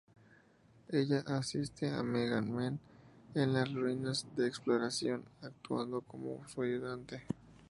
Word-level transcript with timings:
Ella 0.89 1.19
asiste 1.27 1.87
a 1.87 2.01
Mega 2.01 2.41
Man 2.41 2.79
en 3.35 3.53
las 3.53 3.71
ruinas 3.71 4.25
de 4.35 4.47
exploración, 4.47 5.23
actuando 5.43 6.01
como 6.01 6.41
su 6.47 6.63
ayudante. 6.63 7.21